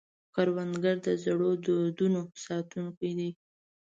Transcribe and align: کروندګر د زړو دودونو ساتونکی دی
کروندګر 0.35 0.95
د 1.05 1.07
زړو 1.23 1.49
دودونو 1.65 2.21
ساتونکی 2.45 3.11
دی 3.17 3.29